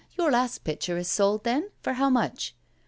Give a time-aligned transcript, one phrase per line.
[0.17, 1.69] Your last picture is sold, then?
[1.83, 2.55] For how much?"